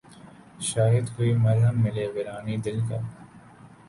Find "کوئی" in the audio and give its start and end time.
1.15-1.31